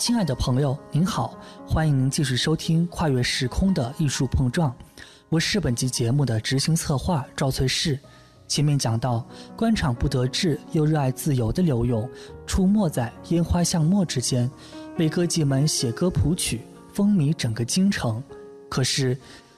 [0.00, 1.38] 亲爱的朋友，您好，
[1.68, 4.70] 欢迎您继续收听《跨越时空的艺术碰撞》，
[5.28, 8.00] 我是本集节目的执行策划赵翠氏。
[8.48, 9.22] 前面讲到，
[9.54, 12.08] 官场不得志又热爱自由的刘勇，
[12.46, 14.50] 出没在烟花巷陌之间，
[14.96, 16.62] 为歌妓们写歌谱曲，
[16.94, 18.24] 风靡整个京城。
[18.70, 19.14] 可是，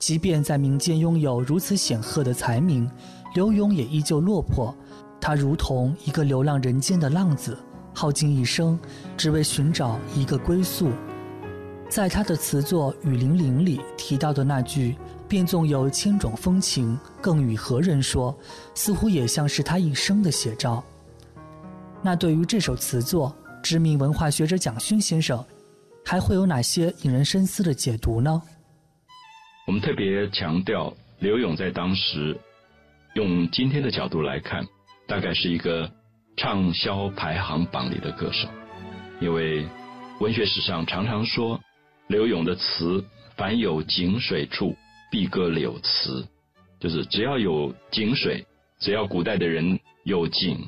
[0.00, 2.90] 即便在民间拥有如此显赫的才名，
[3.36, 4.74] 刘勇也依旧落魄。
[5.20, 7.56] 他如同一个流浪人间的浪子。
[7.94, 8.78] 耗尽一生，
[9.16, 10.90] 只为寻找一个归宿。
[11.88, 14.96] 在他的词作《雨霖铃》里提到的那句
[15.28, 18.36] “便纵有千种风情，更与何人说”，
[18.74, 20.82] 似乎也像是他一生的写照。
[22.02, 25.42] 那对于这首词作，知名文化学者蒋勋先生
[26.04, 28.42] 还会有哪些引人深思的解读呢？
[29.66, 32.36] 我们特别强调，刘勇在当时
[33.14, 34.66] 用今天的角度来看，
[35.06, 35.88] 大概是一个。
[36.36, 38.48] 畅销排行榜里的歌手，
[39.20, 39.66] 因为
[40.20, 41.60] 文学史上常常说
[42.08, 43.04] 刘勇的词，
[43.36, 44.76] 凡有井水处
[45.10, 46.26] 必歌柳词，
[46.80, 48.44] 就是只要有井水，
[48.80, 50.58] 只要古代的人有井，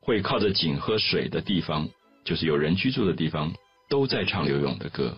[0.00, 1.88] 会靠着井喝水的地方，
[2.24, 3.52] 就是有人居住的地方，
[3.88, 5.16] 都在唱刘勇的歌。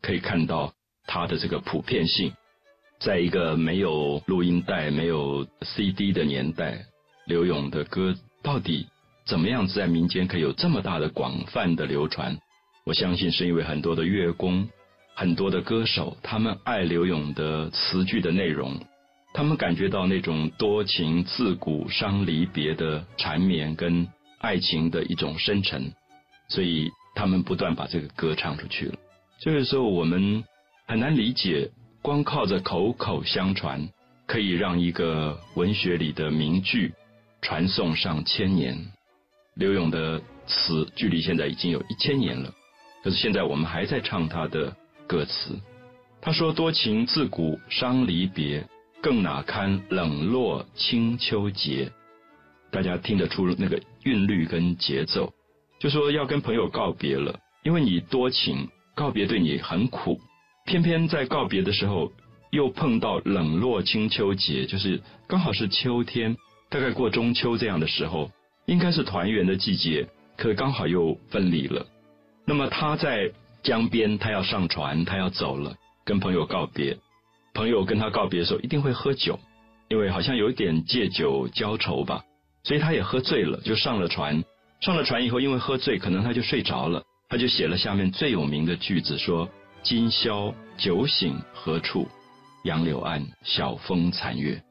[0.00, 0.72] 可以看到
[1.06, 2.32] 他的这个普遍性，
[2.98, 6.86] 在一个没有录音带、没有 CD 的年代，
[7.26, 8.86] 刘勇的歌到底。
[9.24, 12.36] 怎么样子在民间可以有这么大的广泛的流传？
[12.84, 14.68] 我相信是因为很多的乐工、
[15.14, 18.80] 很多的歌手，他们爱刘勇的词句的内容，
[19.32, 24.08] 他们感觉到那种多情自古伤离别的缠绵跟
[24.40, 25.92] 爱情的一种深沉，
[26.48, 28.94] 所以他们不断把这个歌唱出去了。
[29.38, 30.42] 这个时候我们
[30.88, 31.70] 很难理解，
[32.02, 33.88] 光靠着口口相传，
[34.26, 36.92] 可以让一个文学里的名句
[37.40, 38.76] 传颂上千年。
[39.54, 42.52] 刘勇的词距离现在已经有一千年了，
[43.04, 44.74] 可是现在我们还在唱他的
[45.06, 45.60] 歌词。
[46.20, 48.66] 他说：“多情自古伤离别，
[49.02, 51.90] 更哪堪冷落清秋节。”
[52.70, 55.34] 大家听得出那个韵律跟节奏，
[55.78, 60.18] 就说要跟朋友告别了，因为你多情，告别对你很苦。
[60.64, 62.10] 偏偏在告别的时候，
[62.50, 66.36] 又碰到冷落清秋节，就是刚好是秋天，
[66.70, 68.30] 大概过中秋这样的时候。
[68.66, 70.06] 应该是团圆的季节，
[70.36, 71.86] 可刚好又分离了。
[72.44, 73.30] 那么他在
[73.62, 76.96] 江边，他要上船，他要走了，跟朋友告别。
[77.54, 79.38] 朋友跟他告别的时候，一定会喝酒，
[79.88, 82.24] 因为好像有一点借酒浇愁吧，
[82.64, 84.42] 所以他也喝醉了，就上了船。
[84.80, 89.48] 上了船以后，因为喝醉，可能他就睡着了，他就写了下面最有名的句子：说
[89.82, 92.08] 今宵酒醒何处？
[92.64, 94.62] 杨柳岸，晓风残月。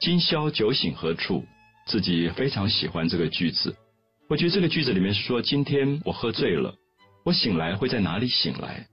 [0.00, 1.44] 今宵酒醒何处？
[1.86, 3.76] 自己非常喜欢这个句子，
[4.28, 6.74] 我觉得这个句子里面是说，今天我喝醉了，
[7.24, 8.86] 我醒来会在哪里醒来？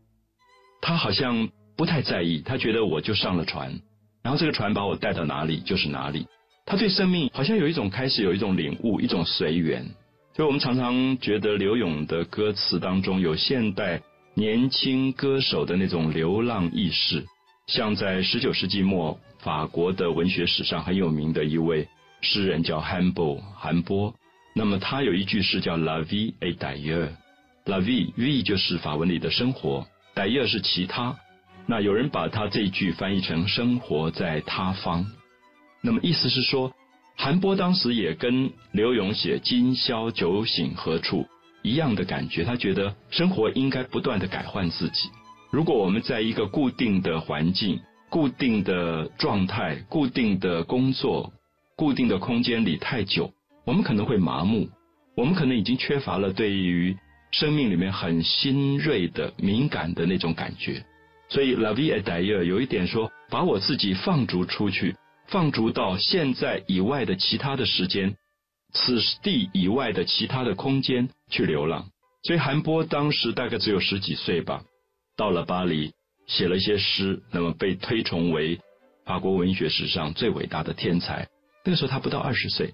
[0.82, 3.80] 他好像不太在意，他觉得我就上了船，
[4.24, 6.28] 然后这个船把我带到哪里就是哪里。
[6.66, 9.86] 他对生命好像有一种开始有一种领悟，一种随缘。
[10.36, 14.02] 所以我们常常觉得刘勇的歌词当中有现代
[14.34, 17.26] 年轻歌手的那种流浪意识，
[17.68, 21.88] 像在十九世纪末法国的文学史上很有名的一位。
[22.22, 24.14] 诗人叫韩波韩波，
[24.56, 30.48] 那么他有一句诗叫 La vie et d'ailleurs，La vie vie 就是法文里的生活 d a i l l e u r
[30.48, 31.18] 是其他。
[31.68, 35.06] 那有人把他这一句翻译成生活在他方，
[35.82, 36.74] 那么意思是说，
[37.16, 41.28] 韩波当时也跟刘勇写今宵酒醒何处
[41.62, 45.10] 一样的感觉，他觉得生活应该不断的改换自己。
[45.52, 51.32] 如果我们在一个固定的环境、固定的状态、固定的工作，
[51.76, 53.32] 固定的空间里太久，
[53.66, 54.70] 我们可能会麻木，
[55.16, 56.96] 我们可能已经缺乏了对于
[57.32, 60.86] 生命里面很新锐的敏感的那种感觉。
[61.30, 64.96] 所以，La vie est d'ailleurs 有一点说，把我自己放逐出去，
[65.28, 68.16] 放逐到现在以外的其他的时间，
[68.74, 71.88] 此地以外的其他的空间去流浪。
[72.24, 74.64] 所以，韩波当时大概只有十几岁吧，
[75.16, 75.94] 到了巴黎，
[76.28, 78.60] 写了一些诗，那么被推崇为
[79.06, 81.28] 法国文学史上最伟大的天才。
[81.64, 82.74] 那个时候他不到二十岁，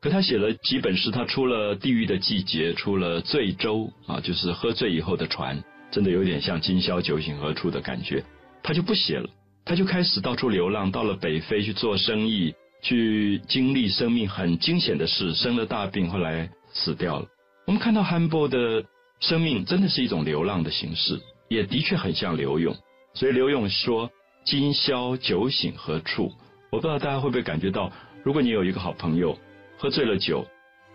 [0.00, 8.22] 可他写了几本诗，他出了《地狱的季节》，出了《醉舟》啊，就是喝醉以后的船，真的有点像今宵酒醒何处的感觉。
[8.62, 9.28] 他就不写了，
[9.64, 17.26] 他就开始到处流浪，到了北非去做生意，去经历生命很惊险的事，生了大病，后来死掉了。
[17.66, 18.84] 我们看到汉波的
[19.18, 22.76] 生命真的是一种流浪的形式，也的确很像刘勇。
[23.14, 24.08] 所以刘勇说
[24.46, 26.32] ：“今宵酒醒何处？”
[26.70, 27.90] 我不知道大家会不会感觉到。
[28.28, 29.38] 如果你有一个好朋友
[29.78, 30.46] 喝醉了酒，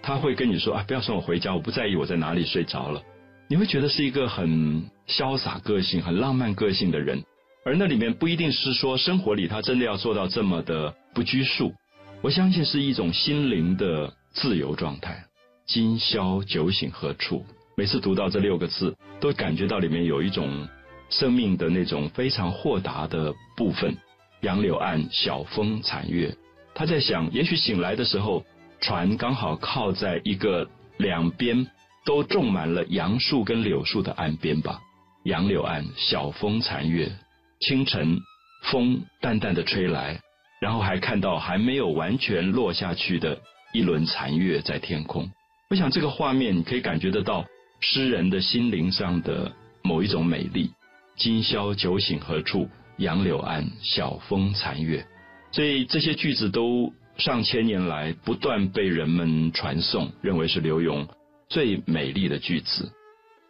[0.04, 3.02] 他会跟你说啊，不要送我回家，我不在意我在哪里睡着了。
[3.50, 7.24] 你会觉得是一个很潇洒个性、很浪漫个性的人。
[7.66, 11.74] 而那里面不一定是说生活里他真的要做到这么的不拘束，
[12.22, 15.26] 我相信是一种心灵的自由状态。
[15.66, 17.44] 今宵酒醒何处？
[17.76, 20.68] 每次读到这六个字，都感觉到里面有一种
[21.10, 23.98] 生命的那种非常豁达的部分。
[24.42, 26.32] 杨柳岸，晓风残月。
[26.75, 28.44] 他在想，也许醒来的时候，
[28.81, 30.68] 船刚好靠在一个
[30.98, 31.68] 两边
[32.06, 34.80] 都种满了杨树跟柳树的岸边吧。
[35.24, 37.12] 杨柳岸，晓风残月。
[37.60, 38.20] 清晨，
[38.64, 40.20] 风淡淡的吹来，
[40.60, 43.40] 然后还看到还没有完全落下去的
[43.72, 45.31] 一轮残月在天空。
[45.70, 47.46] 我想这个画面，你可以感觉得到
[47.80, 50.72] 诗人的心灵上的某一种美丽。
[51.16, 52.68] 今宵酒醒何处？
[52.98, 55.06] 杨柳岸，晓风残月。
[55.54, 61.08] 所以这些句子都上千年来不断被人们传颂，认为是柳永
[61.48, 62.92] 最美丽的句子。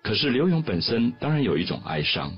[0.04, 2.34] 可是柳永本身当然有一种哀伤。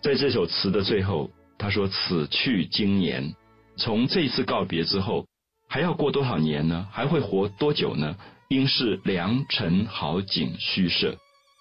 [0.00, 3.34] 在这首词的最后，他说：“此去经年，
[3.76, 5.26] 从这一次告别之后，
[5.68, 6.86] 还要过多少年呢？
[6.92, 8.16] 还会活多久呢？
[8.48, 11.16] 应是良辰好景虚设。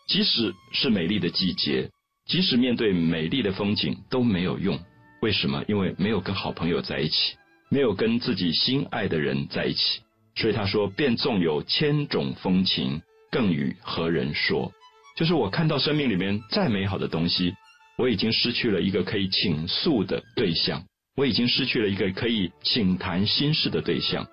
[0.08, 1.90] 即使是美丽的季节，
[2.28, 4.80] 即使面对美丽的风景都没有用。
[5.24, 5.66] 为什么？
[5.68, 7.36] 因为没有跟好朋友在一起，
[7.70, 10.02] 没有跟自己心爱的人在一起。
[10.36, 14.72] 所以他说：‘便纵有千种风情，更与何人说？’
[15.18, 17.54] 就是我看到生命里面再美好的东西。”
[17.98, 20.84] 我已经失去了一个可以倾诉的对象，
[21.16, 24.28] 我已经失去了一个可以倾谈心事的对象。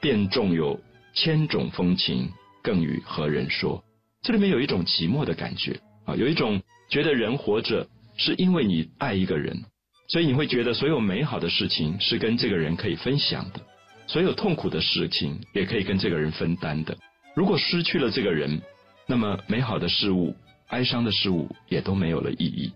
[0.00, 0.78] 便纵有
[1.12, 2.30] 千种风情，
[2.62, 3.82] 更与何人说？
[4.22, 9.64] 这里面有一种寂寞的感觉啊，有一种觉得人活着是因为你爱一个人，
[10.08, 13.60] 所以你会觉得所有美好的事情是跟这个人可以分享的，
[14.06, 16.96] 所有痛苦的事情也可以跟这个人分担的。
[17.34, 18.60] 如果失去了这个人，
[19.06, 20.34] 那么美好的事物、
[20.68, 22.72] 哀伤的事物也都没有了意义。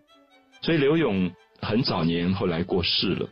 [0.60, 3.28] 所以刘勇很早年后来过世了，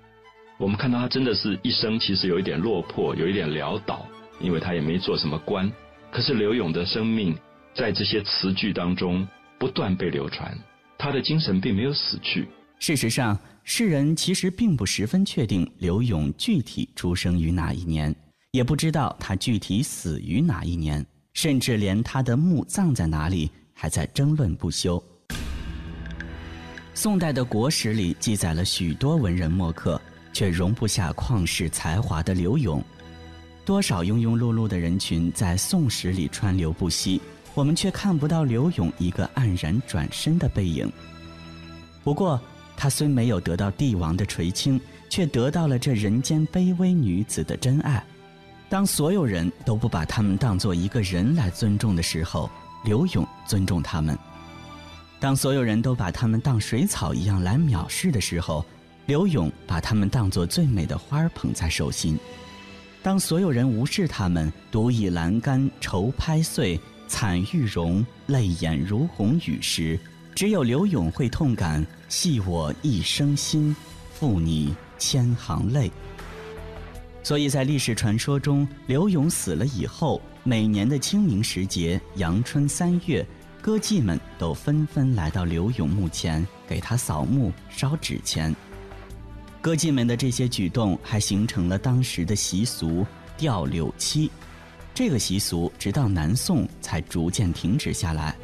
[0.59, 4.07] 我们看到他真的是一生其实有一点落魄，有一点潦倒，
[4.41, 5.71] 因为他也没做什么官。
[6.11, 7.37] 可是刘勇的生命
[7.75, 10.59] 在这些词句当中不断被流传，
[10.97, 12.49] 他的精神并没有死去。
[12.81, 18.13] 事实上，世人其实并不十分确定刘勇具体出生于哪一年，
[18.53, 21.05] 也不知道他具体死于哪一年，
[21.35, 25.03] 甚至连他的墓葬在哪里还在争论不休。
[26.95, 30.01] 宋代的国史里记载了许多文人墨客，
[30.33, 32.83] 却容不下旷世才华的刘永。
[33.63, 37.21] 多少庸庸碌碌的人群在宋史里川流不息，
[37.53, 40.91] 我们却看不到刘永一个黯然转身的背影。
[42.03, 42.41] 不过，
[42.81, 44.81] 他虽没有得到帝王的垂青，
[45.11, 48.03] 却得到了这人间卑微女子的真爱。
[48.71, 52.49] 当所有人都不把他们当做一个人来尊重的时候，
[52.83, 54.19] 刘永尊重他们。
[55.19, 58.65] 当所有人都把他们当水草一样来藐视的时候，
[59.05, 62.15] 刘勇把他们当作最美的花儿捧在手心；
[63.03, 70.01] 当所有人无视他们，独倚栏杆愁拍碎，惨玉容，泪眼如红雨时，
[70.35, 73.75] 只有刘勇会痛感系我一生心，
[74.13, 75.91] 负你千行泪。
[77.23, 83.27] 所以在历史传说中，刘勇死了以后，每年的清明时节，阳春三月。
[83.61, 88.57] 歌妓们都纷纷来到刘永墓前，给他扫墓、烧纸钱。
[89.61, 93.07] 歌妓们的这些举动，还形成了当时的习俗——
[93.37, 94.31] 吊柳七。
[94.95, 98.35] 这个习俗直到南宋才逐渐停止下来。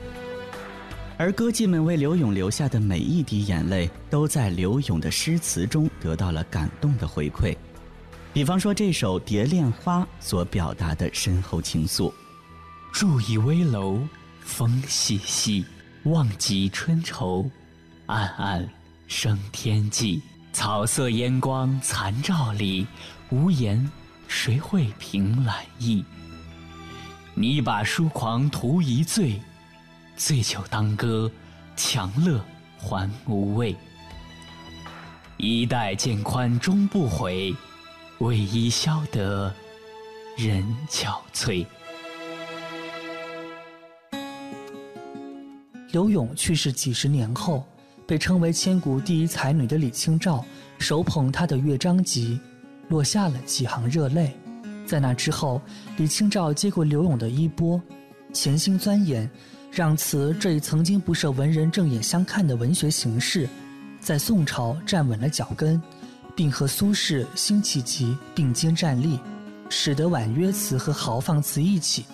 [1.19, 7.57] 而歌妓们为刘永留下的每一滴眼泪，都在刘永的诗词中得到了感动的回馈。
[8.33, 12.13] 比方说这首《蝶恋花》所表达的深厚情愫
[12.93, 14.01] ：“入倚危楼。”
[14.47, 15.65] 风细细，
[16.05, 17.51] 望极春愁，
[18.07, 18.69] 暗暗
[19.09, 20.23] 生天际。
[20.53, 22.87] 草色烟光残照里，
[23.31, 23.91] 无言
[24.29, 26.05] 谁会凭栏意？
[27.35, 29.41] 你把疏狂图一醉，
[30.17, 31.31] 醉酒当歌，
[31.77, 32.43] 强乐
[32.79, 33.77] 还无味。
[35.37, 37.55] 衣带渐宽终不悔，
[38.19, 39.53] 为伊消得
[40.39, 41.67] 人憔悴。
[45.93, 47.67] 刘永去世几十年后，
[48.07, 50.45] 被称为千古第一才女的李清照
[50.79, 52.41] 手捧他的乐章集，
[52.89, 54.35] 落下了几行热泪。
[54.87, 55.61] 在那之后，
[55.99, 57.81] 李清照接过刘永的衣钵，
[58.33, 59.31] 潜心钻研，
[59.77, 63.47] 让词这一曾经不受文人正眼相看的文学形式，
[64.01, 65.79] 在宋朝站稳了脚跟，
[66.35, 69.21] 并和苏轼、辛弃疾并肩站立，
[69.69, 72.07] 使得婉约词和豪放词一起，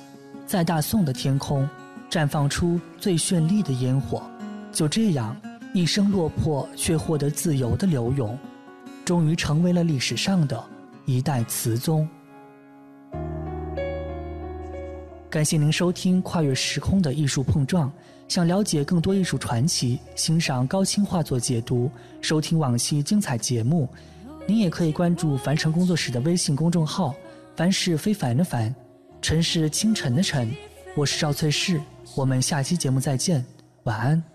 [0.45, 1.69] 在大宋的天空。
[2.11, 4.29] 绽放出最绚丽的烟火。
[4.73, 5.35] 就这样，
[5.73, 8.37] 一生落魄却获得自由的刘永，
[9.05, 10.63] 终于成为了历史上的
[11.07, 12.09] 一代词宗。
[15.33, 17.89] 感谢您收听《跨越时空的艺术碰撞》。
[18.29, 23.89] 想了解更多艺术传奇，欣赏高清画作解读，收听往期精彩节目，
[24.47, 27.15] 您也可以关注凡尘工作室的微信公众号
[27.57, 28.75] “凡是非凡的凡，
[29.23, 30.51] 尘是清晨的晨”。
[30.95, 31.81] 我是赵翠氏，
[32.15, 33.43] 我们下期节目再见，
[33.85, 34.32] 晚安。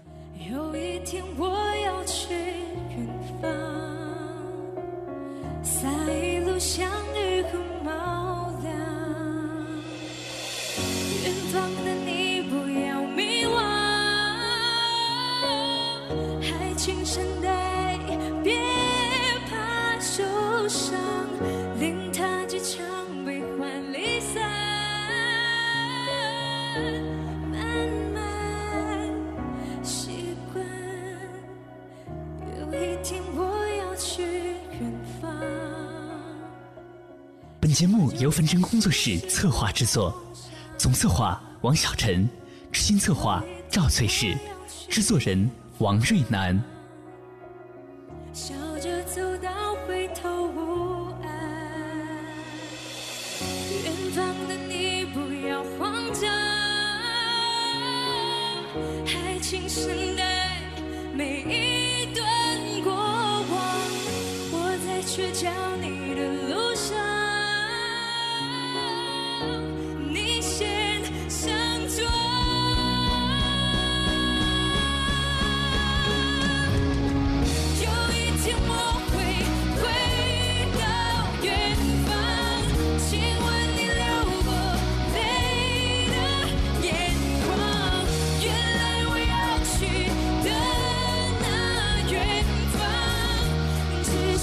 [21.87, 22.85] 听他几场
[23.23, 24.43] 悲欢离散。
[27.49, 29.09] 慢慢
[29.81, 30.65] 习惯，
[32.59, 35.31] 有一天我要去远方。
[37.61, 40.13] 本节目由分真工作室策划制作，
[40.77, 42.29] 总策划王小晨，
[42.69, 44.35] 执行策划赵翠氏，
[44.89, 46.61] 制作人王瑞南。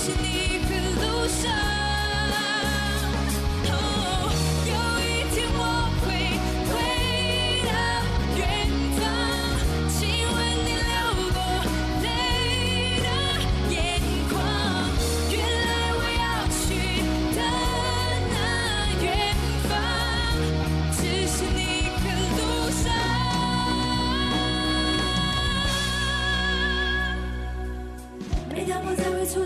[0.04, 0.44] 方，
[1.24, 1.73] 只是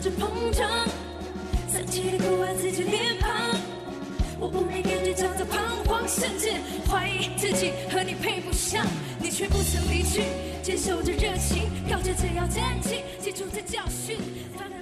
[0.01, 0.69] 着膨胀，
[1.67, 3.31] 丧气的哭完自己脸庞。
[4.39, 6.53] 我不免感觉叫做彷徨，甚至
[6.89, 8.87] 怀疑自己和你配不上。
[9.21, 10.23] 你却不曾离去，
[10.63, 14.17] 坚守着热情，靠着只要站起，记住这教训。
[14.57, 14.78] 反而